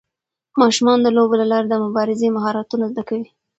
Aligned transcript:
ماشومان 0.61 0.97
د 1.01 1.07
لوبو 1.15 1.39
له 1.41 1.45
لارې 1.51 1.67
د 1.69 1.75
مبارزې 1.85 2.27
مهارتونه 2.35 2.83
زده 2.91 3.03
کوي. 3.09 3.27